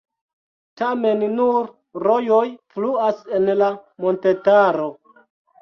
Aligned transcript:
Tamen 0.81 1.25
nur 1.33 1.69
rojoj 2.07 2.41
fluas 2.79 3.21
en 3.41 3.53
la 3.63 3.71
montetaro. 4.07 4.93